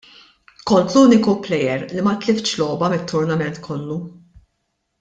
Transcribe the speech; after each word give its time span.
Kont 0.69 0.87
l-uniku 0.95 1.35
plejer 1.47 1.85
li 1.93 2.05
ma 2.07 2.15
tliftx 2.25 2.57
logħba 2.63 2.91
mit-turnament 2.95 3.61
kollu. 3.69 4.01